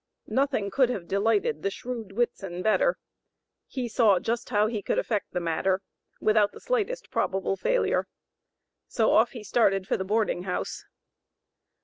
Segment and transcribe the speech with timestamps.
[0.33, 2.97] Nothing could have delighted the shrewd Whitson better;
[3.67, 5.83] he saw just how he could effect the matter,
[6.19, 8.07] without the slightest probable failure.
[8.87, 10.85] So off he started for the boarding house.